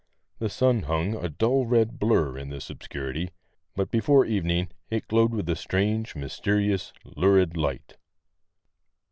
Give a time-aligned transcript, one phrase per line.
[0.39, 3.29] The sun hung, a dull red blur in this obscurity;
[3.75, 7.97] but before evening it glowed with strange, mysterious, lurid light.